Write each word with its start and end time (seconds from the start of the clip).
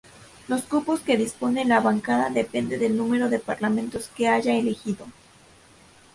Los 0.47 0.63
cupos 0.63 1.01
que 1.01 1.15
dispone 1.15 1.63
la 1.63 1.79
bancada 1.79 2.31
dependen 2.31 2.79
del 2.79 2.97
número 2.97 3.29
de 3.29 3.37
parlamentarios 3.37 4.09
que 4.15 4.27
haya 4.27 4.55
elegido. 4.55 5.05